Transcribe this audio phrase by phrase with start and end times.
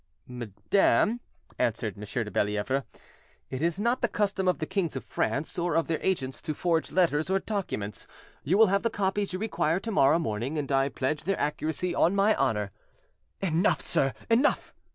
[0.27, 1.19] "Madam,"
[1.59, 1.99] answered M.
[2.23, 2.85] de Bellievre,
[3.51, 6.55] "it is not the custom of the kings of France, or of their agents, to
[6.55, 8.07] forge letters or documents;
[8.43, 11.93] you will have the copies you require to morrow morning, and I pledge their accuracy
[11.93, 12.71] on my honour."
[13.41, 14.73] "Enough, sir, enough!"